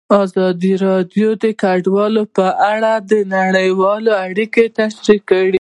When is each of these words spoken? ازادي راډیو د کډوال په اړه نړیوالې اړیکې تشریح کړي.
ازادي 0.21 0.73
راډیو 0.85 1.29
د 1.43 1.45
کډوال 1.61 2.15
په 2.37 2.45
اړه 2.71 2.93
نړیوالې 3.35 4.11
اړیکې 4.25 4.63
تشریح 4.77 5.21
کړي. 5.29 5.49